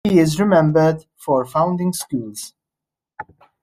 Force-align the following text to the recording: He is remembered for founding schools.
He 0.03 0.17
is 0.17 0.39
remembered 0.39 1.05
for 1.15 1.45
founding 1.45 1.93
schools. 1.93 2.55